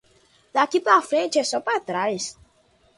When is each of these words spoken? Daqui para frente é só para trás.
Daqui 0.53 0.79
para 0.81 0.99
frente 1.09 1.37
é 1.37 1.43
só 1.43 1.59
para 1.61 1.79
trás. 1.79 2.35